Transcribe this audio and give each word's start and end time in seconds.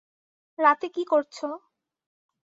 রাতে 0.59 0.87
কী 0.95 1.03
করছো? 1.05 1.47